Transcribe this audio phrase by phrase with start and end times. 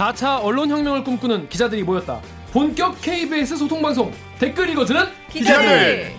[0.00, 2.22] 4차 언론혁명을 꿈꾸는 기자들이 모였다.
[2.52, 6.14] 본격 KBS 소통방송 댓글 읽어주는 기자들.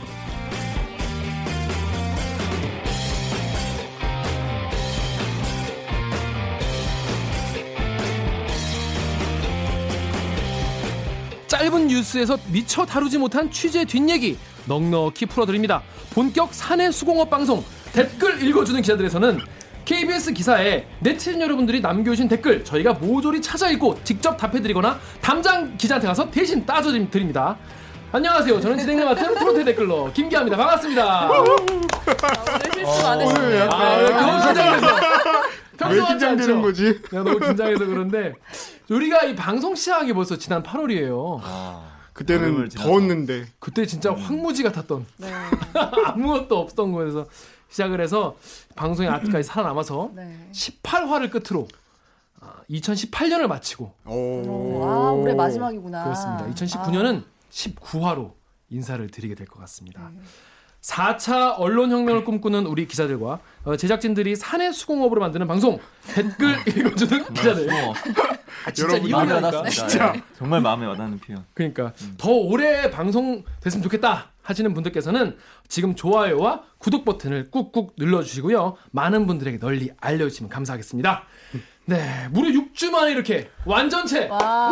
[11.48, 15.82] 짧은 뉴스에서 미처 다루지 못한 취재 뒷얘기 넉넉히 풀어드립니다.
[16.12, 19.40] 본격 사내 수공업 방송 댓글 읽어주는 기자들에서는
[19.92, 26.32] KBS 기사에 네티즌 여러분들이 남겨주신 댓글 저희가 모조리 찾아 읽고 직접 답해드리거나 담당 기자한테 가서
[26.32, 27.58] 대신 따져드립니다.
[28.14, 28.62] 안녕하세요.
[28.62, 30.56] 저는 진행을 맡은 프로테 댓글러 김기아입니다.
[30.56, 31.30] 반갑습니다.
[31.30, 31.52] 오늘
[32.74, 33.70] 실수 많으시네요.
[33.70, 34.96] 아, 너무 긴장돼서.
[35.78, 36.62] 평소 왜 같지 긴장되는?
[36.62, 37.02] 거지?
[37.12, 38.34] 내가 너무 긴장해서 그런데
[38.90, 41.42] 우리가 이 방송 시작한 게 벌써 지난 8월이에요.
[42.14, 42.88] 그때는 여름을 지나서.
[42.88, 45.34] 더웠는데 그때 진짜 황무지 같았던 네.
[46.06, 47.26] 아무것도 없던 거에서
[47.72, 48.36] 시작을 해서
[48.76, 50.48] 방송이 아직까지 살아남아서 네.
[50.52, 51.68] 18화를 끝으로
[52.70, 54.84] 2018년을 마치고 오.
[54.84, 56.04] 아, 올해 마지막이구나.
[56.04, 56.46] 그렇습니다.
[56.48, 58.32] 2019년은 19화로
[58.70, 60.10] 인사를 드리게 될 것 같습니다.
[60.14, 60.22] 네.
[60.82, 67.70] 4차 언론혁명을 꿈꾸는 우리 기자들과 어, 제작진들이 사내 수공업으로 만드는 방송 댓글 읽어주는 기자들.
[67.72, 67.94] 어,
[68.66, 69.34] 아, 진짜 여러분, 마음에.
[69.34, 69.70] 와닿습니다.
[69.70, 70.14] 진짜.
[70.16, 70.24] 예.
[70.38, 71.46] 정말 마음에 와닿는 표현.
[71.54, 78.76] 그러니까 더 오래 방송 됐으면 좋겠다 하시는 분들께서는 지금 좋아요와 구독 버튼을 꾹꾹 눌러주시고요.
[78.92, 81.24] 많은 분들에게 널리 알려주시면 감사하겠습니다.
[81.86, 84.72] 네, 무려 6주 만에 이렇게 완전체 와.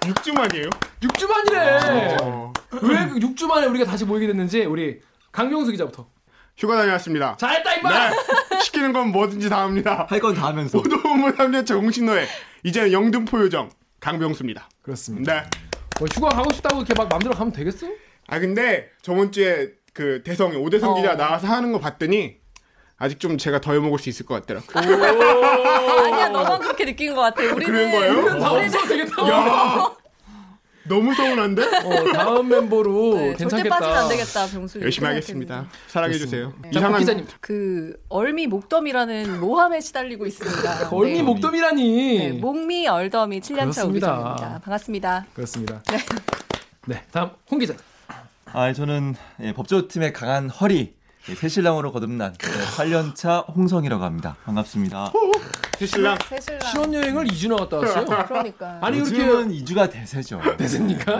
[0.00, 0.68] 6주 만이에요?
[1.00, 2.16] 6주 만이래.
[2.22, 2.52] 어.
[2.82, 5.00] 왜 6주 만에 우리가 다시 모이게 됐는지 우리
[5.32, 6.08] 강병수 기자부터.
[6.56, 7.36] 휴가 다녀왔습니다.
[7.36, 8.10] 잘했다 임마.
[8.10, 8.16] 네.
[8.62, 10.06] 시키는 건 뭐든지 다 합니다.
[10.08, 10.78] 할 건 다 하면서.
[10.78, 12.26] 오도우무 3년차 공신노예
[12.62, 14.68] 이제는 영등포 요정 강병수입니다.
[14.82, 15.34] 그렇습니다.
[15.42, 15.50] 네.
[15.98, 17.86] 뭐 휴가 가고 싶다고 이렇게 막 마음대로 가면 되겠어?
[18.26, 20.94] 아 근데 저번 주에 그 대성이 오대성 어.
[20.94, 22.36] 기자 나와서 하는 거 봤더니
[22.96, 25.04] 아직 좀 제가 더 해먹을 수 있을 것 같더라고요.
[26.04, 27.42] 아니야, 너만 그렇게 느낀 것 같아.
[27.42, 27.64] 우리는.
[27.66, 28.38] 그런 거예요?
[28.70, 29.94] 다 되겠다.
[30.86, 31.62] 너무 서운한데?
[31.62, 33.78] 어, 다음 멤버로 네, 절대 괜찮겠다.
[33.78, 34.80] 빠지면 안 되겠다, 병수.
[34.82, 35.66] 열심히 하겠습니다.
[35.88, 36.52] 사랑해 주세요.
[36.72, 37.26] 자, 박 기자님.
[37.40, 40.90] 그 얼미 목덤이라는 모함에 시달리고 있습니다.
[40.92, 41.22] 얼미 네.
[41.22, 42.18] 목덤이라니.
[42.18, 44.00] 네, 목미 얼더미 7년차 우리.
[44.00, 44.60] 정입니다.
[44.62, 45.26] 반갑습니다.
[45.32, 45.82] 그렇습니다.
[46.86, 47.74] 네, 다음 홍 기자.
[48.54, 50.94] 아, 저는 예, 법조팀의 강한 허리,
[51.28, 54.36] 예, 새신랑으로 거듭난 예, 8년차 홍성이라고 합니다.
[54.44, 55.12] 반갑습니다.
[55.84, 56.60] 신랑 새신랑.
[56.70, 58.04] 신혼여행을 2주 나 갔다 왔어요.
[58.28, 58.78] 그러니까.
[58.80, 60.40] 아니 요즘은 그렇게 2주가 대세죠.
[60.56, 61.18] 되십니까?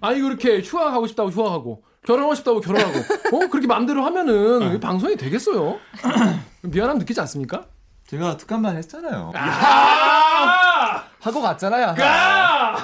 [0.00, 5.16] 아니 그렇게 휴가 가고 싶다고 휴가하고 결혼하고 싶다고 결혼하고 어 그렇게 마음대로 하면은 이 방송이
[5.16, 5.78] 되겠어요?
[6.62, 7.66] 미안함 느끼지 않습니까?
[8.08, 9.32] 제가 특감만 했잖아요.
[9.36, 11.04] 아!
[11.20, 11.94] 하고 갔잖아요.
[12.00, 12.76] 아!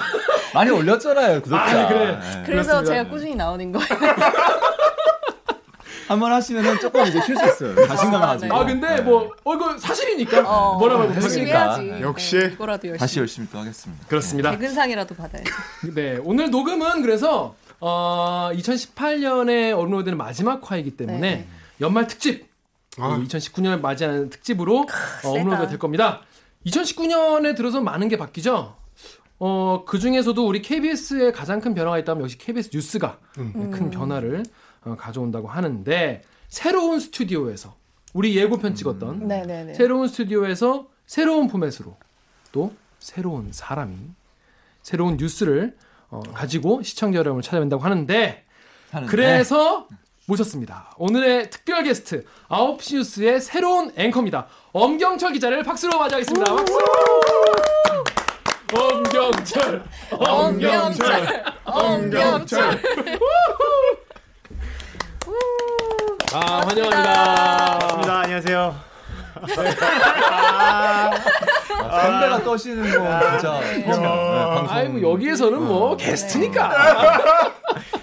[0.53, 1.63] 많이 올렸잖아요, 구독자.
[1.63, 2.19] 아니, 그래.
[2.39, 2.43] 예.
[2.45, 2.83] 그래서.
[2.83, 3.87] 제가 꾸준히 나오는 거예요.
[6.07, 7.87] 한 번 하시면은 조금 이제 쉴 수 있어요.
[7.87, 8.55] 자신감 가지고.
[8.55, 11.59] 아 근데 뭐 어, 이거 사실이니까 어, 뭐라 말고 열심히 했으니까.
[11.75, 11.83] 해야지.
[11.83, 12.01] 네.
[12.01, 12.39] 역시.
[12.39, 12.99] 네, 이거라도 열심히.
[12.99, 14.05] 다시 열심히 또 하겠습니다.
[14.07, 14.51] 그렇습니다.
[14.51, 15.51] 백은상이라도 받아야지.
[15.93, 21.47] 네 오늘 녹음은 그래서 어, 2018년에 업로드되는 마지막 화이기 때문에 네.
[21.79, 22.47] 연말 특집
[22.97, 23.15] 아.
[23.27, 24.85] 2019년을 맞이하는 특집으로 어,
[25.21, 25.29] 세다.
[25.29, 26.21] 업로드가 될 겁니다.
[26.65, 28.75] 2019년에 들어서 많은 게 바뀌죠.
[29.39, 34.43] 어, 그 중에서도 우리 KBS의 가장 큰 변화가 있다면 역시 KBS 뉴스가 네, 큰 변화를
[34.83, 37.75] 어, 가져온다고 하는데 새로운 스튜디오에서
[38.13, 39.73] 우리 예고편 찍었던 네네네.
[39.75, 41.95] 새로운 스튜디오에서 새로운 포맷으로
[42.51, 43.95] 또 새로운 사람이
[44.81, 45.75] 새로운 뉴스를
[46.09, 48.43] 어, 가지고 시청자 여러분을 찾아낸다고 하는데
[48.91, 49.87] 하는데 그래서
[50.25, 50.93] 모셨습니다.
[50.97, 54.47] 오늘의 특별 게스트 9시 뉴스의 새로운 앵커입니다.
[54.73, 56.55] 엄경철 기자를 박수로 맞이하겠습니다.
[56.55, 58.18] 박수!
[58.73, 62.81] 엄경철, 엄경철, 엄경철.
[66.33, 67.79] 아 환영합니다.
[67.79, 68.19] 반갑습니다.
[68.21, 68.75] 안녕하세요.
[70.61, 71.11] 아,
[72.01, 73.85] 선배가 떠시는 거 진짜 네.
[73.91, 74.61] 처음이야.
[74.61, 74.67] 네.
[74.69, 77.51] 아이 뭐 여기에서는 뭐 게스트니까.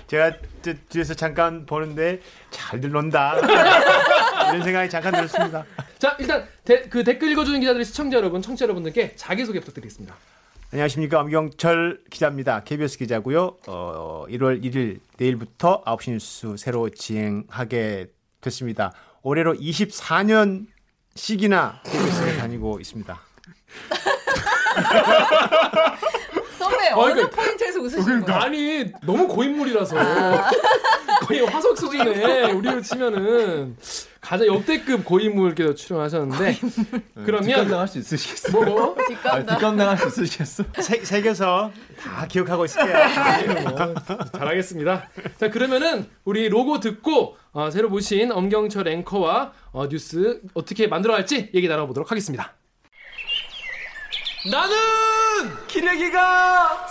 [0.08, 0.32] 제가
[0.62, 2.20] 뒤- 뒤에서 잠깐 보는데
[2.50, 3.36] 잘들 논다.
[3.38, 5.64] 이런 생각이 잠깐 들었습니다.
[5.98, 10.14] 자 일단 데- 그 댓글 읽어주는 기자들의 시청자 여러분, 청취자 여러분들께 자기 소개 부탁드리겠습니다.
[10.72, 11.20] 안녕하십니까.
[11.20, 12.64] 엄경철 기자입니다.
[12.64, 13.56] KBS 기자고요.
[13.68, 18.08] 어, 1월 1일 내일부터 9시 뉴스 새로 진행하게
[18.40, 18.92] 됐습니다.
[19.22, 23.20] 올해로 24년씩이나 KBS에 다니고 있습니다.
[26.58, 28.40] 선배 어, 어느 그러니까- 포인트에서 웃으시는 거예요?
[28.40, 29.94] 아니 너무 고인물이라서
[31.22, 33.76] 거의 화석 수준에 우리로 치면은
[34.26, 36.58] 가장 역대급 고인물께서 출연하셨는데
[37.24, 38.50] 그러면 뒷감당할 수 있으시겠어?
[38.50, 38.96] 뭐, 뭐?
[38.98, 39.46] 아, 뒷감당.
[39.46, 40.64] 뒷감당할 수 있으시겠어?
[40.80, 42.96] 새, 새겨서 다 기억하고 있을게요.
[43.70, 43.94] 뭐,
[44.36, 45.08] 잘하겠습니다.
[45.38, 51.68] 자 그러면은 우리 로고 듣고 어, 새로 보신 엄경철 앵커와 어, 뉴스 어떻게 만들어갈지 얘기
[51.68, 52.54] 나눠보도록 하겠습니다.
[54.50, 54.74] 나는
[55.68, 56.84] 기레기가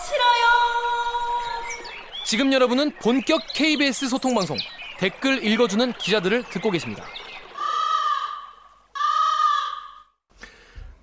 [2.26, 4.58] 지금 여러분은 본격 KBS 소통 방송
[5.00, 7.06] 댓글 읽어주는 기자들을 듣고 계십니다.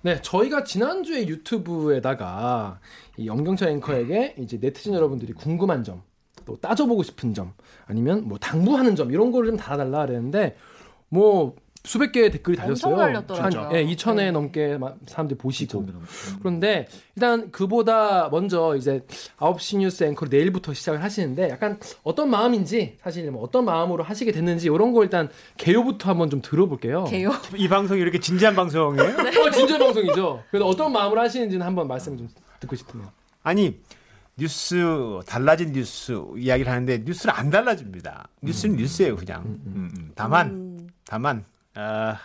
[0.05, 2.81] 네, 저희가 지난주에 유튜브에다가
[3.15, 6.03] 이 엄경철 앵커에게 이제 네티즌 여러분들이 궁금한 점,
[6.43, 7.53] 또 따져보고 싶은 점,
[7.85, 10.57] 아니면 뭐 당부하는 점 이런 거를 좀 달아달라 그랬는데
[11.07, 11.55] 뭐
[11.85, 12.93] 수백 개의 댓글이 달렸어요.
[12.93, 13.61] 엄청 달렸더라고요.
[13.61, 14.31] 한 예, 2천회 네.
[14.31, 15.85] 넘게 마- 사람들이 보시고
[16.39, 19.05] 그런데 일단 그보다 먼저 이제
[19.37, 24.67] 9시 뉴스 앵커를 내일부터 시작을 하시는데 약간 어떤 마음인지 사실 뭐 어떤 마음으로 하시게 됐는지
[24.67, 25.27] 이런 거 일단
[25.57, 27.03] 개요부터 한번 좀 들어볼게요.
[27.03, 27.31] 개요.
[27.57, 29.09] 이 방송이 이렇게 진지한 방송이에요?
[29.43, 30.43] 어, 진짜 방송이죠.
[30.51, 32.29] 그래서 어떤 마음으로 하시는지는 한번 말씀 좀
[32.61, 33.11] 듣고 싶네요.
[33.43, 33.77] 아니
[34.37, 38.29] 뉴스 달라진 뉴스 이야기를 하는데 뉴스는 안 달라집니다.
[38.41, 39.41] 뉴스는 뉴스예요 그냥.
[39.43, 40.11] 음, 음.
[40.15, 40.87] 다만 음.
[41.05, 41.43] 다만
[41.75, 42.19] 아,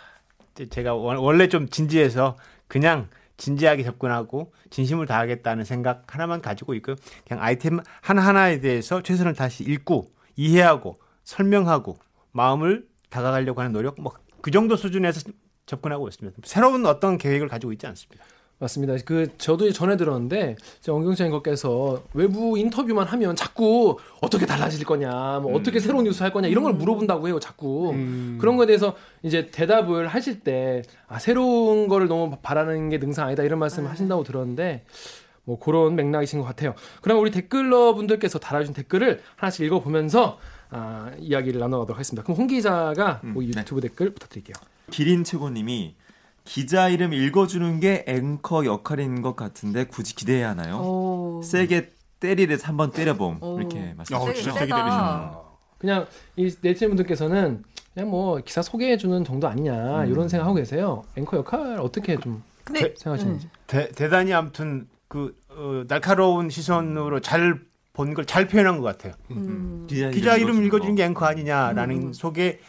[0.55, 2.37] 제- 제가 원- 원래 좀 진지해서
[2.67, 6.95] 그냥 진지하게 접근하고 진심을 다하겠다는 생각 하나만 가지고 있고
[7.27, 11.97] 그냥 아이템 하나하나에 대해서 최선을 다시 읽고 이해하고 설명하고
[12.31, 15.29] 마음을 다가가려고 하는 노력 뭐 그 정도 수준에서
[15.65, 16.39] 접근하고 있습니다.
[16.45, 18.23] 새로운 어떤 계획을 가지고 있지 않습니다.
[18.59, 18.95] 맞습니다.
[19.05, 25.55] 그 저도 전에 들었는데 이제 엄경철 앵커께서 외부 인터뷰만 하면 자꾸 어떻게 달라질 거냐, 뭐
[25.55, 27.39] 어떻게 새로운 뉴스 할 거냐 이런 걸 물어본다고 해요.
[27.39, 27.93] 자꾸
[28.37, 33.43] 그런 거에 대해서 이제 대답을 하실 때 아, 새로운 거를 너무 바라는 게 능상 아니다
[33.43, 34.83] 이런 말씀 을 하신다고 들었는데
[35.45, 36.75] 뭐 그런 맥락이신 것 같아요.
[37.01, 40.37] 그럼 우리 댓글러 분들께서 달아주신 댓글을 하나씩 읽어보면서
[40.69, 42.23] 아, 이야기를 나눠가도록 하겠습니다.
[42.23, 43.49] 그럼 홍 기자가 뭐 네.
[43.49, 44.55] 유튜브 댓글 부탁드릴게요.
[44.91, 45.95] 기린 최고님이
[46.49, 50.77] 기자 이름 읽어주는 게 앵커 역할인 것 같은데 굳이 기대해야 하나요?
[50.77, 51.41] 오.
[51.43, 53.59] 세게 때리듯 한번 때려봄 오.
[53.59, 54.33] 이렇게 어, 말씀하셨죠.
[54.33, 54.53] 진짜.
[54.53, 55.29] 세게 때리시는
[55.77, 56.07] 그냥
[56.37, 57.63] 이 네티즌 분들께서는
[57.93, 61.03] 그냥 뭐 기사 소개해 주는 정도 아니냐 이런 생각하고 계세요.
[61.15, 63.47] 앵커 역할 어떻게 좀 근데 생각하시는지.
[63.67, 69.13] 대, 대단히 아무튼 그 어, 날카로운 시선으로 잘 본 걸 잘 표현한 것 같아요.
[69.31, 69.85] 음.
[69.87, 72.13] 기자 이름 읽어주는 게 앵커 아니냐라는 음.
[72.13, 72.59] 속에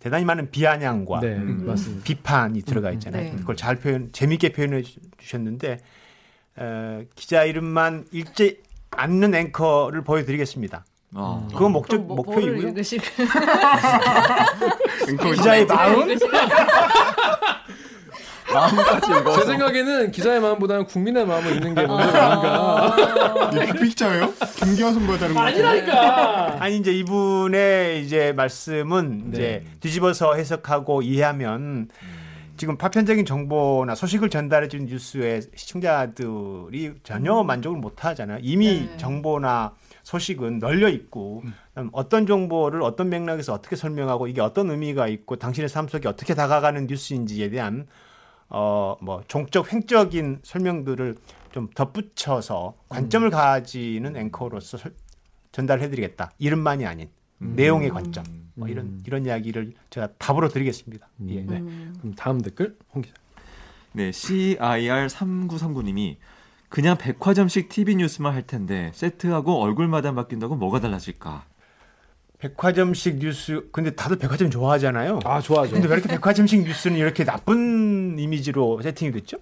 [0.00, 2.00] 대단히 많은 비아냥과 네, 음.
[2.04, 3.32] 비판이 들어가 있잖아요.
[3.32, 3.36] 네.
[3.36, 5.80] 그걸 잘 표현, 재밌게 표현해 주- 주셨는데
[6.56, 10.84] 어, 기자 이름만 읽지 않는 앵커를 보여드리겠습니다.
[11.14, 11.48] 어.
[11.52, 12.74] 그건 목적 뭐, 목표이고요.
[15.34, 16.08] 기자의 마음,
[18.52, 23.72] 마음까지 읽어서 제 생각에는 기자의 마음보다는 국민의 마음을 읽는 게 먼저 아닌가.
[23.72, 24.32] 픽자예요?
[24.56, 26.56] 김기화선보다 다른 거 아니라니까.
[26.62, 31.88] 아니 이제 이분의 이제 말씀은 이제 뒤집어서 해석하고 이해하면
[32.56, 38.40] 지금 파편적인 정보나 소식을 전달해 준 뉴스에 시청자들이 전혀 만족을 못 하잖아요.
[38.42, 38.96] 이미 네.
[38.96, 45.36] 정보나 소식은 널려 있고 그다음 어떤 정보를 어떤 맥락에서 어떻게 설명하고 이게 어떤 의미가 있고
[45.36, 47.86] 당신의 삶 속에 어떻게 다가가는 뉴스인지에 대한
[48.50, 51.16] 어 뭐 종적 횡적인 설명들을
[51.52, 54.94] 좀 덧붙여서 관점을 가지는 앵커로서 설-
[55.52, 56.32] 전달해드리겠다.
[56.38, 57.08] 이름만이 아닌
[57.38, 58.24] 내용의 관점.
[58.54, 61.08] 뭐 이런 이런 이야기를 제가 답으로 드리겠습니다.
[61.28, 61.40] 예.
[61.42, 61.60] 네.
[62.00, 63.14] 그럼 다음 댓글 홍 기자.
[63.92, 66.16] 네, CIR3939님이
[66.68, 71.44] 그냥 백화점식 TV 뉴스만 할 텐데 세트하고 얼굴마다 바뀐다고 뭐가 달라질까?
[72.38, 75.20] 백화점식 뉴스 근데 다들 백화점 좋아하잖아요.
[75.24, 75.72] 아 좋아하죠.
[75.72, 79.38] 근데 왜 이렇게 백화점식 뉴스는 이렇게 나쁜 이미지로 세팅이 됐죠?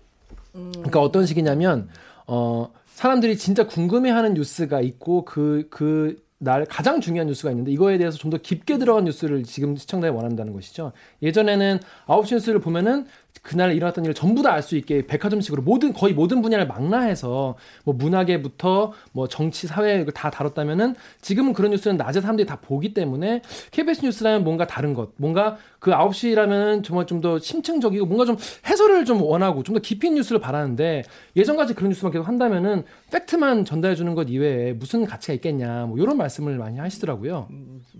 [0.53, 1.89] 그러니까 어떤 식이냐면
[2.27, 8.31] 어 사람들이 진짜 궁금해하는 뉴스가 있고 그그 날 가장 중요한 뉴스가 있는데 이거에 대해서 좀
[8.31, 10.93] 더 깊게 들어간 뉴스를 지금 시청자가 원한다는 것이죠.
[11.23, 13.07] 예전에는 9시 뉴스를 보면은
[13.43, 17.95] 그날 일어났던 일을 전부 다 알 수 있게 백화점식으로 모든 거의 모든 분야를 망라해서 뭐
[17.95, 24.05] 문화계부터 뭐 정치 사회 다 다뤘다면은 지금은 그런 뉴스는 낮에 사람들이 다 보기 때문에 KBS
[24.05, 28.37] 뉴스라면 뭔가 다른 것, 뭔가 그 9시라면 정말 좀 더 심층적이고 뭔가 좀
[28.69, 31.05] 해설을 좀 원하고 좀 더 깊이 뉴스를 바라는데
[31.37, 36.17] 예전같이 그런 뉴스만 계속 한다면은 팩트만 전달해 주는 것 이외에 무슨 가치가 있겠냐 뭐 이런
[36.17, 37.49] 말씀을 많이 하시더라고요.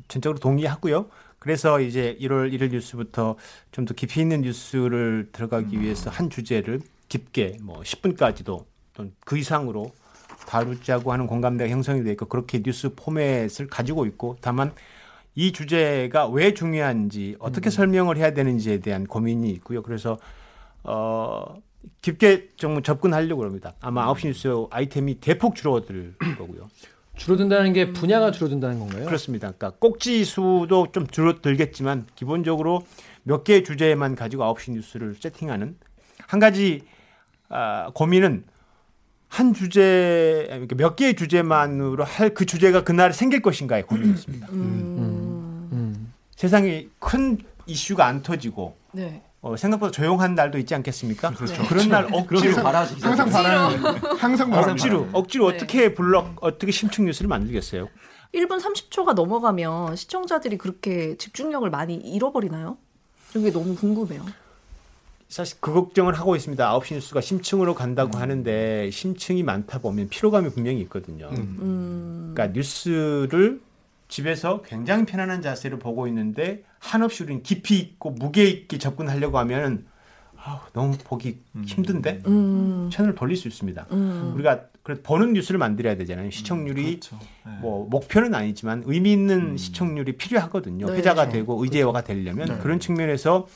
[0.09, 1.07] 전적으로 동의하고요.
[1.47, 3.37] 그래서 이제 1월 1일 뉴스부터
[3.71, 9.93] 좀 더 깊이 있는 뉴스를 들어가기 위해서 한 주제를 깊게 뭐 10분까지도 또는 그 이상으로
[10.49, 14.73] 다루자고 하는 공감대가 형성이 돼 있고 그렇게 뉴스 포맷을 가지고 있고 다만
[15.37, 19.83] 이 주제가 왜 중요한지 어떻게 설명을 해야 되는지에 대한 고민이 있고요.
[19.83, 20.19] 그래서
[20.83, 21.63] 어
[22.03, 23.75] 깊게 좀 접근하려고 합니다.
[23.81, 26.69] 아마 9시 뉴스 아이템이 대폭 줄어들 거고요.
[27.17, 29.07] 줄어든다는 게 분야가 줄어든다는 건가요?
[29.07, 29.53] 그렇습니다.
[29.53, 32.83] 그러니까 꼭지 수도 좀 줄어들겠지만 기본적으로
[33.23, 35.77] 몇 개의 주제만 가지고 9시 뉴스를 세팅하는
[36.27, 36.83] 한 가지
[37.49, 38.45] 아, 고민은
[39.29, 44.49] 한 주제 그러니까 몇 개의 주제만으로 할 그 주제가 그날 생길 것인가에 고민이 있습니다.
[44.53, 46.13] 음.
[46.37, 49.23] 세상에 큰 이슈가 안 터지고 네.
[49.47, 51.31] 어, 생각보다 조용한 날도 있지 않겠습니까?
[51.31, 51.63] 그렇죠.
[51.69, 52.97] 그런 날 그러길 억지로 바라지.
[53.01, 53.85] 항상 바라는
[54.19, 55.57] 항상 바라는 억지로 억지로 네.
[55.57, 57.89] 어떻게 블럭 어떻게 심층 뉴스를 만들겠어요?
[58.35, 62.77] 1분 30초가 넘어가면 시청자들이 그렇게 집중력을 많이 잃어버리나요?
[63.37, 64.25] 이게 너무 궁금해요.
[65.29, 66.79] 사실 그 걱정을 하고 있습니다.
[66.79, 71.29] 9시 뉴스가 심층으로 간다고 하는데 심층이 많다 보면 피로감이 분명히 있거든요.
[71.33, 72.33] 음.
[72.35, 73.61] 그러니까 뉴스를
[74.09, 79.87] 집에서 굉장히 편안한 자세로 보고 있는데 한없이 우리는 깊이 있고 무게 있게 접근하려고 하면
[80.47, 82.89] 아우, 너무 보기 힘든데 음.
[82.93, 83.87] 채널을 돌릴 수 있습니다.
[83.91, 84.33] 음.
[84.35, 86.31] 우리가 그래 보는 뉴스를 만들어야 되잖아요.
[86.31, 87.19] 시청률이 그렇죠.
[87.45, 87.53] 네.
[87.61, 90.87] 뭐 목표는 아니지만 의미 있는 시청률이 필요하거든요.
[90.87, 90.99] 네.
[90.99, 92.59] 회자가 되고 의제화가 되려면 네.
[92.59, 93.49] 그런 측면에서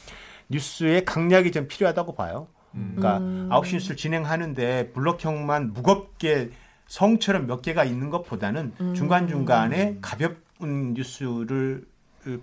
[0.48, 2.48] 뉴스의 강약이 좀 필요하다고 봐요.
[2.72, 3.48] 그러니까 음.
[3.50, 6.50] 아홉 시 뉴스를 진행하는데 블록형만 무겁게
[6.86, 8.94] 성처럼 몇 개가 있는 것보다는 음.
[8.94, 11.84] 중간 중간에 가벼운 뉴스를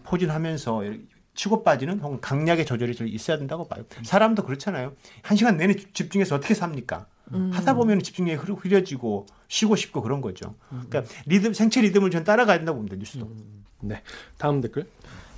[0.03, 0.83] 포진하면서
[1.35, 3.83] 치고 빠지는 혹은 강약의 조절이 좀 있어야 된다고 봐요.
[4.03, 4.93] 사람도 그렇잖아요.
[5.21, 7.05] 한 시간 내내 집중해서 어떻게 삽니까?
[7.33, 7.51] 음.
[7.53, 10.55] 하다 보면 집중력이 흐려- 흐려지고 쉬고 싶고 그런 거죠.
[10.69, 12.95] 그러니까 리듬 생체 리듬을 전 따라가야 된다고 봅니다.
[12.95, 13.29] 뉴스도.
[13.81, 14.01] 네.
[14.37, 14.87] 다음 댓글.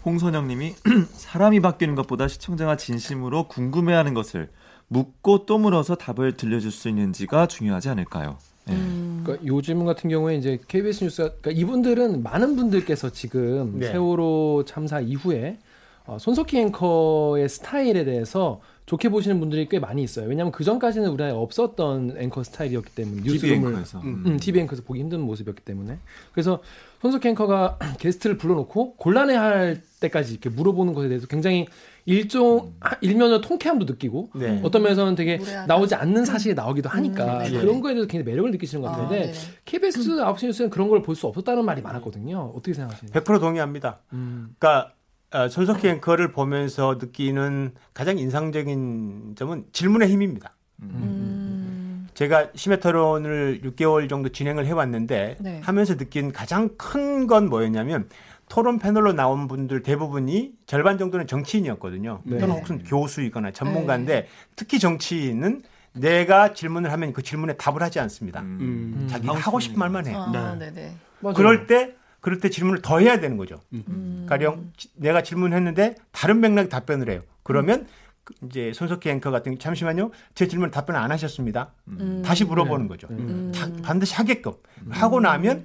[0.06, 0.76] 홍선영 님이
[1.12, 4.50] 사람이 바뀌는 것보다 시청자가 진심으로 궁금해하는 것을
[4.88, 8.38] 묻고 또 물어서 답을 들려줄 수 있는지가 중요하지 않을까요?
[8.66, 8.76] 네.
[8.76, 8.99] 음.
[9.30, 13.92] 그러니까 요즘 같은 경우에 이제 KBS 뉴스가 그러니까 이분들은 많은 분들께서 지금 네.
[13.92, 15.60] 세월호 참사 이후에
[16.06, 20.28] 어, 손석희 앵커의 스타일에 대해서 좋게 보시는 분들이 꽤 많이 있어요.
[20.28, 24.00] 왜냐하면 그 전까지는 우리나라에 없었던 앵커 스타일이었기 때문에 뉴스룸을 앵커에서.
[24.00, 24.24] 음.
[24.26, 26.00] 음, TV 앵커에서 보기 힘든 모습이었기 때문에
[26.34, 26.64] 그래서
[27.04, 31.68] 손석희 앵커가 게스트를 불러놓고 곤란해할 때까지 이렇게 물어보는 것에 대해서 굉장히
[32.10, 34.60] 일종 아, 일면의 통쾌함도 느끼고 네.
[34.64, 35.68] 어떤 면에서는 되게 무례하다.
[35.68, 37.60] 나오지 않는 사실이 나오기도 하니까 음, 네.
[37.60, 39.34] 그런 거에 대해서 굉장히 매력을 느끼시는 것 아, 같은데 네네.
[39.66, 42.54] KBS 9시 뉴스는 그런 걸 볼 수 없었다는 말이 많았거든요.
[42.56, 43.14] 어떻게 생각하시나요?
[43.14, 44.00] 100% 동의합니다.
[44.14, 44.56] 음.
[44.58, 44.94] 그러니까
[45.32, 50.54] 어, 손석희 앵커를 보면서 느끼는 가장 인상적인 점은 질문의 힘입니다.
[50.82, 52.08] 음.
[52.16, 55.62] 제가 심해 토론을 6개월 정도 진행을 해왔는데 네.
[55.64, 58.10] 하면서 느낀 가장 큰 건 뭐였냐면
[58.50, 62.22] 토론 패널로 나온 분들 대부분이 절반 정도는 정치인이었거든요.
[62.26, 62.40] 네.
[62.40, 65.62] 또는 혹은 교수이거나 전문가인데 특히 정치인은
[65.94, 68.42] 내가 질문을 하면 그 질문에 답을 하지 않습니다.
[68.42, 69.08] 음.
[69.10, 70.14] 자기 하고 하고 싶은 말만 해.
[70.16, 70.72] 아, 네.
[70.74, 70.96] 네.
[71.36, 73.62] 그럴 때 그럴 때 질문을 더 해야 되는 거죠.
[73.74, 74.26] 음.
[74.28, 77.22] 가령 지- 내가 질문했는데 다른 맥락의 답변을 해요.
[77.44, 77.88] 그러면
[78.24, 80.12] 그 이제 손석희 앵커 같은 경우 잠시만요.
[80.34, 81.72] 제 질문 답변 안 하셨습니다.
[81.88, 82.22] 음.
[82.26, 83.08] 다시 물어보는 거죠.
[83.12, 83.52] 음.
[83.56, 84.54] 다- 반드시 하게끔
[84.90, 85.64] 하고 나면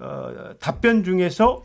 [0.00, 1.64] 어, 답변 중에서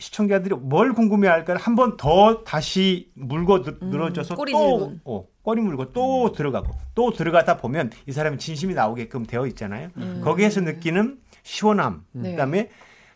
[0.00, 4.94] 시청자들이 뭘 궁금해할까를 한 번 더 다시 물고 늘- 음, 늘어져서 꼬리 또.
[5.04, 9.90] 어, 꼬리 물고 또 들어가고 또 들어가다 보면 이 사람이 진심이 나오게끔 되어 있잖아요.
[9.96, 10.20] 음.
[10.24, 12.04] 거기에서 느끼는 시원함.
[12.12, 12.32] 네.
[12.32, 12.70] 그다음에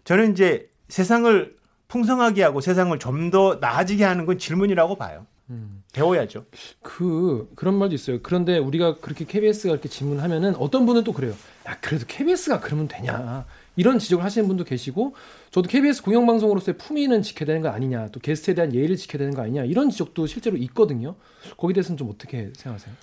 [0.04, 1.56] 저는 이제 세상을
[1.88, 5.26] 풍성하게 하고 세상을 좀 더 나아지게 하는 건 질문이라고 봐요.
[5.50, 5.82] 음.
[5.92, 6.46] 배워야죠.
[6.82, 8.20] 그 그런 말도 있어요.
[8.22, 11.32] 그런데 우리가 그렇게 KBS가 이렇게 질문하면은 어떤 분은 또 그래요.
[11.68, 13.44] 야 그래도 KBS가 그러면 되냐
[13.76, 15.14] 이런 지적을 하시는 분도 계시고
[15.50, 19.42] 저도 KBS 공영방송으로서의 품위는 지켜야 되는 거 아니냐 또 게스트에 대한 예의를 지켜야 되는 거
[19.42, 21.16] 아니냐 이런 지적도 실제로 있거든요.
[21.56, 22.94] 거기에 대해서는 좀 어떻게 생각하세요?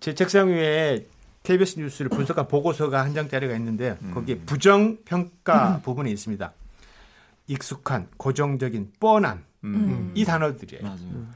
[0.00, 1.06] 제 책상 위에
[1.42, 4.12] KBS 뉴스를 분석한 보고서가 한 장짜리가 있는데 음.
[4.12, 6.52] 거기에 부정 평가 부분이 있습니다.
[7.46, 10.12] 익숙한, 고정적인, 뻔한 음.
[10.14, 10.82] 이 단어들이에요.
[10.82, 11.26] 맞아요.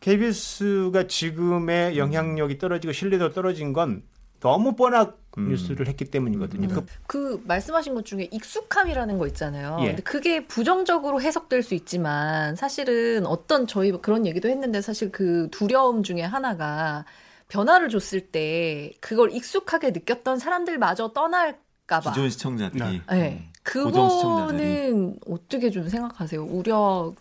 [0.00, 4.02] KBS가 지금의 영향력이 떨어지고 신뢰도가 떨어진 건
[4.40, 5.12] 너무 뻔한 음.
[5.36, 6.68] 뉴스를 했기 때문이거든요.
[7.06, 9.78] 그그 말씀하신 것 중에 익숙함이라는 거 있잖아요.
[9.82, 9.86] 예.
[9.88, 16.02] 근데 그게 부정적으로 해석될 수 있지만 사실은 어떤 저희 그런 얘기도 했는데 사실 그 두려움
[16.02, 17.04] 중에 하나가
[17.48, 22.10] 변화를 줬을 때 그걸 익숙하게 느꼈던 사람들마저 떠날까봐.
[22.10, 23.02] 기존 시청자들이 네.
[23.10, 23.50] 네.
[23.62, 26.42] 그거는 어떻게 좀 생각하세요?
[26.42, 27.14] 우려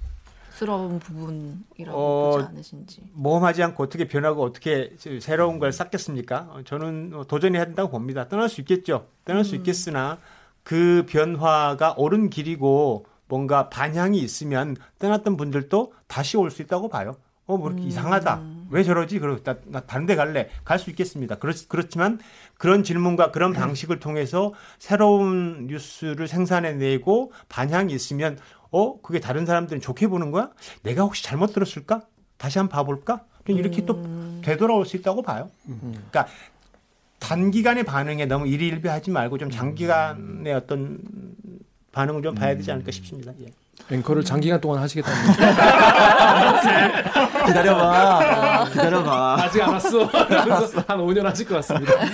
[0.57, 3.01] 스러운 부분이라고 어, 보지 않으신지.
[3.13, 6.47] 모험하지 않고 어떻게 변하고 어떻게 새로운 걸 쌓겠습니까?
[6.49, 8.27] 어, 저는 어, 도전해야 된다고 봅니다.
[8.27, 9.07] 떠날 수 있겠죠.
[9.23, 10.17] 떠날 수 있겠으나
[10.63, 17.15] 그 변화가 옳은 길이고 뭔가 반향이 있으면 떠났던 분들도 다시 올 수 있다고 봐요.
[17.45, 18.41] 어, 뭐 이렇게 이상하다.
[18.71, 19.19] 왜 저러지?
[19.19, 20.49] 그러고 나, 나 다른 데 갈래.
[20.65, 21.35] 갈 수 있겠습니다.
[21.35, 22.19] 그렇, 그렇지만
[22.57, 28.37] 그런 질문과 그런 방식을 통해서 새로운 뉴스를 생산해내고 반향이 있으면
[28.71, 30.51] 어, 그게 다른 사람들은 좋게 보는 거야?
[30.83, 32.01] 내가 혹시 잘못 들었을까?
[32.37, 33.25] 다시 한번 봐볼까?
[33.45, 34.01] 그냥 이렇게 또
[34.41, 35.49] 되돌아올 수 있다고 봐요.
[35.65, 36.27] 그러니까
[37.19, 40.99] 단기간의 반응에 너무 일희일비하지 말고 좀 장기간의 어떤
[41.91, 43.33] 반응을 좀 봐야 되지 않을까 싶습니다.
[43.41, 43.47] 예.
[43.89, 45.31] 앵커를 장기간 동안 하시겠다는
[47.47, 48.65] 기다려봐.
[48.71, 49.37] 기다려봐.
[49.43, 50.09] 아직 안 왔어.
[50.11, 51.93] 그래서 한 5년 하실 것 같습니다.
[52.03, 52.09] 네,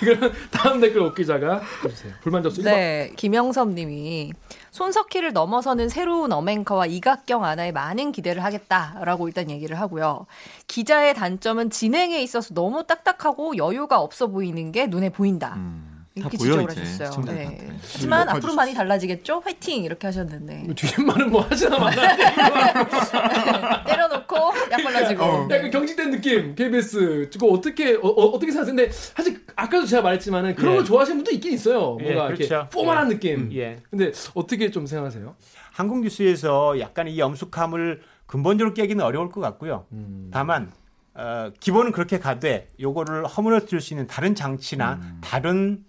[0.00, 2.12] 그러면 다음 댓글 옥 기자가 해주세요.
[2.22, 2.64] 불만 접수 1번.
[2.64, 4.32] 네, 김영섭 님이
[4.70, 10.26] 손석희를 넘어서는 새로운 어맹커와 이각경 아나에 많은 기대를 하겠다라고 일단 얘기를 하고요.
[10.66, 15.54] 기자의 단점은 진행에 있어서 너무 딱딱하고 여유가 없어 보이는 게 눈에 보인다.
[15.56, 15.87] 음,
[16.20, 17.08] 다 이렇게 보여 지적을 이제 하셨어요.
[17.10, 17.66] 시청자한테.
[17.66, 17.78] 네.
[17.92, 19.40] 하지만 음, 앞으로 많이 달라지겠죠?
[19.44, 19.84] 화이팅!
[19.84, 20.74] 이렇게 하셨는데.
[20.74, 22.16] 뒤에 말은 뭐 하시나 마나.
[23.84, 24.36] 때려놓고
[24.70, 25.24] 약 발라지고.
[25.24, 25.48] 어.
[25.50, 26.54] 약간 경직된 느낌.
[26.54, 27.30] KBS.
[27.32, 28.76] 그거 어떻게 어, 어, 떻게 생각하세요?
[28.76, 30.76] 근데 사실 아까도 제가 말했지만은 그런 예.
[30.76, 31.96] 걸 좋아하시는 분도 있긴 있어요.
[32.00, 32.68] 예, 뭔가 이렇게 그렇죠.
[32.70, 33.14] 포멀한 예.
[33.14, 33.52] 느낌.
[33.54, 33.78] 예.
[33.90, 35.34] 근데 어떻게 좀 생각하세요?
[35.72, 39.86] 한국 뉴스에서 약간 이 엄숙함을 근본적으로 깨기는 어려울 것 같고요.
[40.30, 40.72] 다만
[41.14, 45.84] 어, 기본은 그렇게 가되 요거를 허물어뜨릴 수 있는 다른 장치나 다른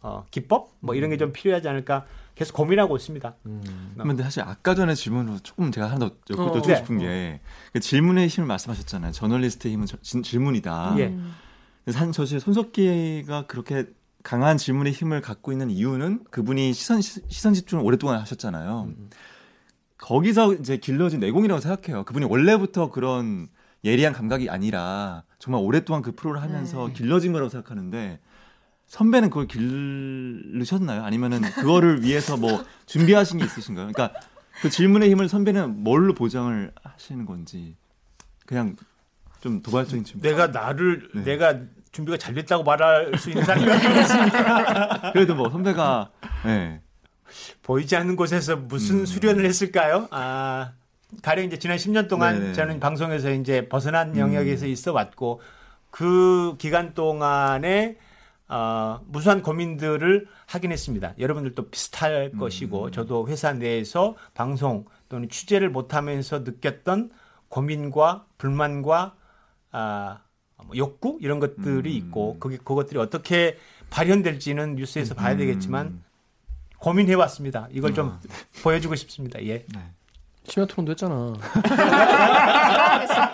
[0.00, 3.34] 어, 기법 뭐 이런 게 좀 필요하지 않을까 계속 고민하고 있습니다.
[3.96, 6.76] 근데 사실 아까 전에 질문으로 조금 제가 하나 더 여쭤보고 어, 네.
[6.76, 9.12] 싶은 게그 질문의 힘을 말씀하셨잖아요.
[9.12, 10.94] 저널리스트의 힘은 저- 진- 질문이다.
[10.98, 11.06] 예.
[11.06, 11.32] 음.
[11.84, 13.86] 근데 산 사실 손석기가 그렇게
[14.22, 18.90] 강한 질문의 힘을 갖고 있는 이유는 그분이 시선 시- 시선 집중을 오랫동안 하셨잖아요.
[19.98, 22.04] 거기서 이제 길러진 내공이라고 생각해요.
[22.04, 23.48] 그분이 원래부터 그런
[23.84, 26.92] 예리한 감각이 아니라 정말 오랫동안 그 프로를 하면서 네.
[26.92, 28.20] 길러진 거라고 생각하는데
[28.86, 31.02] 선배는 그걸 기르셨나요?
[31.02, 33.88] 아니면은 그거를 위해서 뭐 준비하신 게 있으신가요?
[33.92, 34.18] 그러니까
[34.62, 37.76] 그 질문의 힘을 선배는 뭘로 보장을 하시는 건지
[38.46, 38.76] 그냥
[39.40, 40.22] 좀 도발적인 질문.
[40.22, 41.22] 내가 나를 네.
[41.24, 41.58] 내가
[41.92, 45.10] 준비가 잘 됐다고 말할 수 있는 사람이 아니겠습니까?
[45.12, 46.10] 그래도 뭐 선배가
[46.44, 46.80] 네.
[47.62, 50.06] 보이지 않는 곳에서 무슨 수련을 했을까요?
[50.10, 50.72] 아,
[51.22, 52.52] 가령 이제 지난 10년 동안 네네.
[52.52, 55.40] 저는 방송에서 이제 벗어난 영역에서 있어 왔고
[55.90, 57.96] 그 기간 동안에
[58.48, 61.14] 어, 무수한 고민들을 하긴 했습니다.
[61.18, 67.10] 여러분들도 비슷할 것이고 저도 회사 내에서 방송 또는 취재를 못하면서 느꼈던
[67.48, 69.16] 고민과 불만과
[69.72, 70.20] 아,
[70.64, 71.96] 뭐 욕구 이런 것들이 음.
[71.96, 73.58] 있고 그게 그것들이 어떻게
[73.90, 76.02] 발현될지는 뉴스에서 봐야 되겠지만
[76.78, 77.68] 고민해 왔습니다.
[77.72, 78.20] 이걸 좀 아.
[78.62, 79.42] 보여주고 싶습니다.
[79.44, 79.66] 예.
[80.44, 81.34] 심야 토론도 했잖아.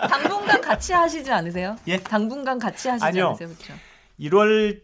[0.09, 1.75] 당분간 같이 하시지 않으세요?
[1.87, 1.97] 예?
[1.97, 3.29] 당분간 같이 하시지 아니요.
[3.29, 3.49] 않으세요?
[3.49, 3.73] 그렇죠.
[4.19, 4.81] 1월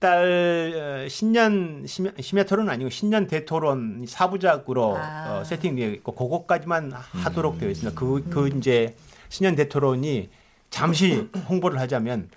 [0.00, 5.40] 달 어, 신년 심야, 심야 토론은 아니고 신년 대토론 사부작으로 아.
[5.40, 7.98] 어, 세팅되어 있고 그것까지만 하도록 되어 있습니다.
[7.98, 8.94] 그, 그 이제
[9.28, 10.30] 신년 대토론이
[10.70, 12.30] 잠시 홍보를 하자면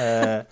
[0.00, 0.44] 에,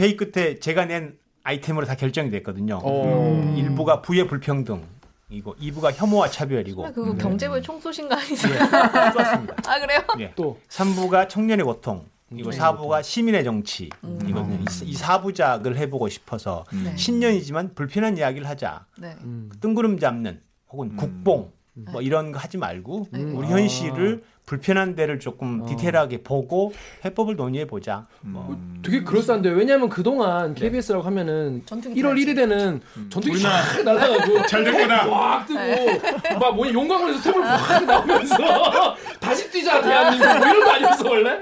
[0.00, 2.80] 회의 끝에 제가 낸 아이템으로 다 결정이 됐거든요.
[2.82, 3.54] 어.
[3.56, 4.84] 일부가 부의 불평등,
[5.30, 8.58] 이고 2부가 혐오와 차별이고 아, 그거 경제부에 총 쏘신 거 예, 아니세요?
[8.58, 9.54] 똑같습니다.
[9.66, 10.00] 아 그래요?
[10.18, 10.32] 예.
[10.34, 12.04] 또 3부가 청년의 고통,
[12.36, 12.58] 이거 네.
[12.58, 13.90] 4부가 시민의 정치.
[14.04, 14.18] 음.
[14.26, 14.56] 이거든요.
[14.56, 16.96] 이, 이 4부작을 해보고 싶어서 네.
[16.96, 18.86] 신년이지만 불편한 이야기를 하자.
[18.98, 19.16] 네.
[19.22, 19.50] 음.
[19.60, 20.40] 뜬구름 잡는
[20.70, 20.96] 혹은 음.
[20.96, 21.52] 국뽕
[21.90, 23.34] 뭐 이런 거 하지 말고 음.
[23.36, 23.50] 우리 아.
[23.50, 25.66] 현실을 불편한 데를 조금 어.
[25.66, 26.72] 디테일하게 보고
[27.04, 28.06] 해법을 논의해 보자.
[28.20, 28.80] 뭐 음.
[28.84, 29.54] 되게 그럴싸한데요.
[29.54, 32.24] 왜냐하면 그동안 KBS라고 하면은 전투기 1월 타야지.
[32.26, 35.08] 1일에는 전투기 쫙 날아가고 잘 됐구나.
[35.08, 41.08] 꽉 뜨고 막 뭐냐 용광로에서 샘을 확 나오면서 다시 뛰자 대한민국 뭐 이런 거 아니었어
[41.08, 41.40] 원래?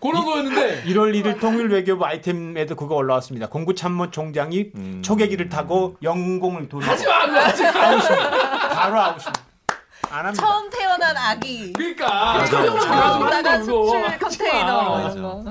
[0.00, 3.48] 그런 거였는데 1월 1일 통일 외교부 아이템에도 그거 올라왔습니다.
[3.48, 5.02] 공구참모 총장이 음.
[5.02, 7.70] 초계기를 타고 영공을 돌고 하지 마 하지 마.
[8.68, 9.53] 바로 아웃입니다.
[10.14, 10.46] 안 합니다.
[10.46, 11.72] 처음 태어난 아기.
[11.72, 14.18] 그러니까 거 수출.
[14.18, 15.10] 컨테이너.
[15.10, 15.44] 이런 거.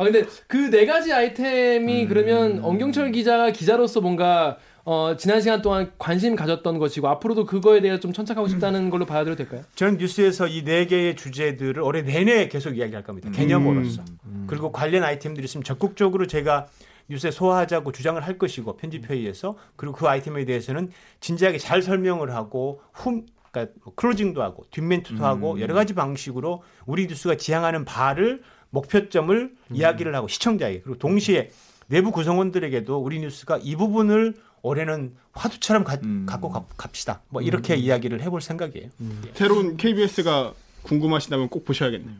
[0.00, 2.08] 아 근데 그 네 가지 아이템이 음.
[2.08, 8.00] 그러면 엄경철 기자가 기자로서 뭔가 어, 지난 시간 동안 관심 가졌던 것이고 앞으로도 그거에 대해서
[8.00, 9.62] 좀 천착하고 싶다는 걸로 봐야 될까요?
[9.74, 13.30] 저는 뉴스에서 이 네 개의 주제들을 올해 내내 계속 이야기할 겁니다.
[13.30, 14.02] 개념으로서.
[14.46, 16.66] 그리고 관련 아이템들이 있으면 적극적으로 제가
[17.10, 23.26] 뉴스에 소화하자고 주장을 할 것이고 편집회의에서 그리고 그 아이템에 대해서는 진지하게 잘 설명을 하고 훔
[23.50, 30.14] 그러니까 뭐 클로징도 하고 뒷멘트도 하고 여러 가지 방식으로 우리 뉴스가 지향하는 바를 목표점을 이야기를
[30.14, 31.50] 하고 시청자에게 그리고 동시에
[31.86, 36.26] 내부 구성원들에게도 우리 뉴스가 이 부분을 올해는 화두처럼 가, 음.
[36.28, 37.22] 갖고 가- 갑시다.
[37.30, 38.90] 뭐 이렇게 이야기를 해볼 생각이에요.
[39.34, 42.14] 새로운 KBS가 궁금하시다면 꼭 보셔야겠네요.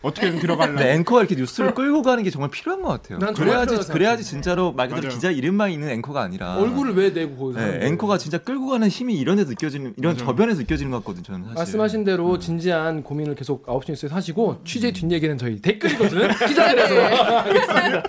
[0.00, 0.76] 어떻게든 들어가려고.
[0.78, 3.18] 근데 앵커가 이렇게 뉴스를 끌고 가는 게 정말 필요한 것 같아요.
[3.18, 5.14] 난 그래야지 그래야지 진짜로 말 그대로 맞아요.
[5.16, 7.86] 기자 이름만 있는 앵커가 아니라 얼굴을 왜 내고 거기서 네?
[7.86, 10.26] 앵커가 진짜 끌고 가는 힘이 이런 데 느껴지는 이런 맞아요.
[10.26, 11.24] 저변에서 느껴지는 것 같거든요.
[11.24, 11.54] 저는 사실.
[11.56, 16.28] 말씀하신 대로 진지한 고민을 계속 9시 뉴스에서 하시고 취재 뒷얘기는 저희 댓글이거든요.
[16.46, 16.94] 기자들에서
[17.38, 18.02] 하겠습니다.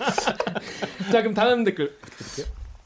[1.11, 1.97] 자 그럼 다음 댓글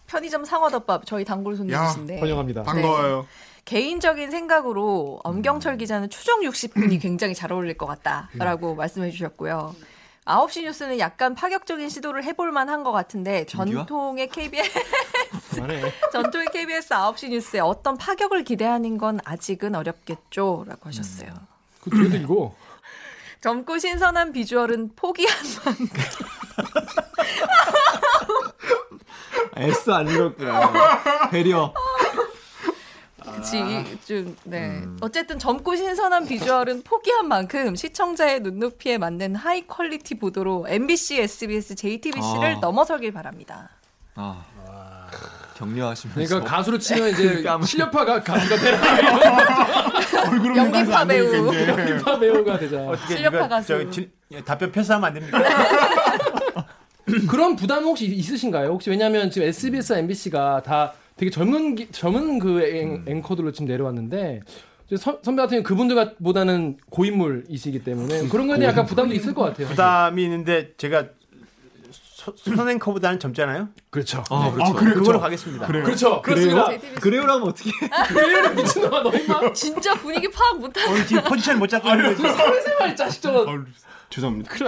[0.07, 2.63] 편의점 상어덮밥 저희 단골 손님이신데 번영합니다.
[2.63, 3.27] 반가워요.
[3.65, 9.75] 개인적인 생각으로 엄경철 기자는 추정 60분이 굉장히 잘 어울릴 것 같다라고 말씀해 주셨고요.
[10.25, 13.85] 9시 뉴스는 약간 파격적인 시도를 해볼 만한 것 같은데 김기화?
[13.85, 14.71] 전통의 KBS
[16.13, 21.29] 전통의 KBS 9시 뉴스에 어떤 파격을 기대하는 건 아직은 어렵겠죠라고 하셨어요.
[21.81, 22.55] 그 뒤에도 이거
[23.41, 25.87] 젊고 신선한 비주얼은 포기한 만큼
[29.55, 31.29] S 안 읽었구나.
[31.29, 31.73] 배려.
[33.43, 34.81] 그치 좀 네.
[35.01, 42.55] 어쨌든 젊고 신선한 비주얼은 포기한 만큼 시청자의 눈높이에 맞는 high quality 보도로 MBC, SBS, JTBC를
[42.55, 42.59] 아.
[42.61, 43.69] 넘어서길 바랍니다.
[44.15, 44.45] 아.
[45.55, 46.35] 격려하시면서.
[46.35, 48.79] 그러니까 가수로 치면 이제 실력파가 가수가 되라
[50.31, 51.53] 얼굴은 연기파 배우.
[51.53, 52.77] 연기파 배우가 되자.
[52.81, 53.67] 어떻게 실력파 가수.
[53.67, 54.11] 저 진-
[54.45, 55.39] 답변 패스하면 안 됩니까?
[57.29, 58.69] 그런 부담 혹시 있으신가요?
[58.69, 64.41] 혹시 왜냐하면 지금 SBS, MBC가 다 되게 젊은 기- 젊은 그 앵, 앵커들로 지금 내려왔는데
[64.87, 69.43] 이제 선, 선배 같은 경우 그분들보다는 고인물이시기 때문에 그런 거에 대한 약간 부담도 있을 것
[69.43, 69.67] 같아요.
[69.67, 71.05] 부담이 있는데 제가
[71.91, 73.67] 소- 손앵커보다는 젊잖아요.
[73.89, 74.23] 그렇죠.
[74.29, 74.73] 아, 아, 그렇죠.
[74.73, 75.67] 그래, 그걸로 저- 가겠습니다.
[75.67, 75.83] 그래요.
[75.83, 76.21] 그렇죠.
[76.21, 76.69] 그렇습니다.
[76.71, 77.01] JTBC.
[77.01, 77.69] 그래요 라면 어떻게?
[78.07, 79.53] 그래요, 미친놈아 너 임마.
[79.53, 82.21] 진짜 분위기 파악 못하는 오늘 지금 포지션 못 잡고 있는 거지.
[82.23, 83.41] 사회생활 자식 저거.
[83.51, 83.63] 어,
[84.09, 84.51] 죄송합니다.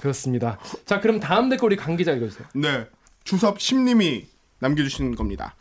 [0.00, 0.58] 그렇습니다.
[0.84, 2.46] 자 그럼 다음 댓글 우리 강 기자 읽어주세요.
[2.54, 2.86] 네.
[3.26, 4.26] 주섭 심님이
[4.60, 5.56] 남겨주신 겁니다.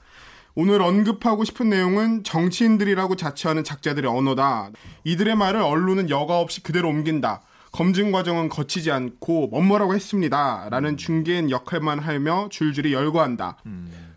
[0.54, 4.70] 오늘 언급하고 싶은 내용은 정치인들이라고 자처하는 작자들의 언어다.
[5.04, 7.42] 이들의 말을 언론은 여과 없이 그대로 옮긴다.
[7.74, 10.70] 검증 과정은 거치지 않고 뭐뭐라고 했습니다.
[10.70, 13.58] 라는 중개인 역할만 하며 줄줄이 열거한다.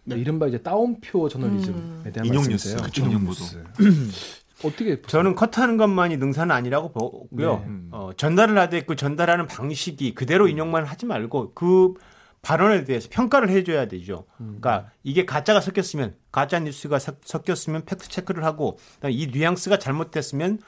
[0.04, 2.76] 네, 이른바 이제 따옴표 저널리즘에 대한 인용 말씀이세요.
[2.76, 3.44] 뉴스, 인용 보도.
[4.64, 7.64] 어떻게 저는 컷하는 것만이 능사는 아니라고 보고요.
[7.66, 7.72] 네.
[7.92, 11.94] 어, 전달을 하되 그 전달하는 방식이 그대로 인용만 하지 말고 그
[12.42, 14.24] 발언에 대해서 평가를 해줘야 되죠.
[14.36, 20.58] 그러니까 이게 가짜가 섞였으면 가짜 뉴스가 섞- 섞였으면 팩트 체크를 하고 이 뉘앙스가 잘못됐으면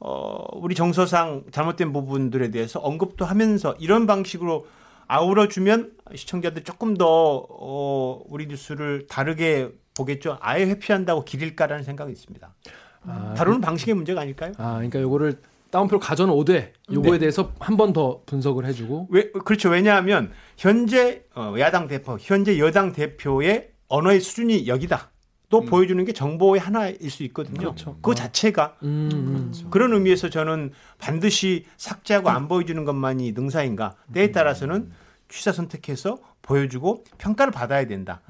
[0.00, 4.66] 어, 우리 정서상 잘못된 부분들에 대해서 언급도 하면서 이런 방식으로
[5.08, 7.06] 아우러주면 시청자들 조금 더
[7.48, 10.38] 어, 우리 뉴스를 다르게 보겠죠.
[10.40, 12.54] 아예 회피한다고 기릴까라는 생각이 있습니다.
[13.36, 14.52] 다루는 방식의 문제가 아닐까요?
[14.58, 19.68] 아 그러니까 요거를 다운표로 가져온 오되 요거에 대해서 한 번 더 분석을 해주고 왜 그렇죠?
[19.70, 25.10] 왜냐하면 현재 어, 야당 대표, 현재 여당 대표의 언어의 수준이 여기다.
[25.50, 27.56] 또 보여주는 게 정보의 하나일 수 있거든요.
[27.58, 27.96] 그렇죠.
[28.02, 29.52] 그 자체가 음, 음.
[29.70, 33.96] 그런 의미에서 저는 반드시 삭제하고 안 보여주는 것만이 능사인가?
[34.12, 34.90] 때에 따라서는
[35.30, 38.20] 취사 선택해서 보여주고 평가를 받아야 된다.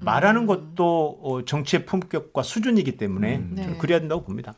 [0.00, 3.62] 말하는 것도 어, 정치의 품격과 수준이기 때문에 네.
[3.62, 4.54] 저는 그래야 된다고 봅니다.